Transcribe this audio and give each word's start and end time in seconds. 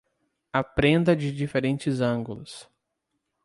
Aprenda 0.51 1.15
de 1.15 1.31
diferentes 1.31 2.01
ângulos 2.01 2.67